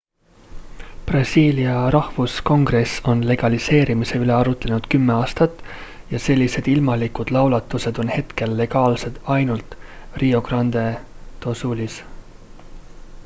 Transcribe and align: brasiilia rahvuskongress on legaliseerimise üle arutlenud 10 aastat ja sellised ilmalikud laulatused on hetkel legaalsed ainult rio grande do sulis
brasiilia 1.09 1.73
rahvuskongress 1.95 2.93
on 3.11 3.19
legaliseerimise 3.31 4.21
üle 4.23 4.33
arutlenud 4.37 4.87
10 4.93 5.11
aastat 5.15 5.61
ja 6.13 6.21
sellised 6.23 6.69
ilmalikud 6.73 7.33
laulatused 7.37 7.99
on 8.05 8.09
hetkel 8.15 8.55
legaalsed 8.63 9.19
ainult 9.35 9.75
rio 10.23 10.41
grande 10.49 10.87
do 11.45 11.55
sulis 11.61 11.99